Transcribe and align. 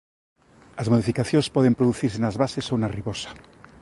As 0.81 0.87
modificacións 0.91 1.47
poden 1.55 1.77
producirse 1.79 2.19
nas 2.21 2.37
bases 2.41 2.65
ou 2.73 2.77
na 2.79 2.91
ribosa. 2.97 3.31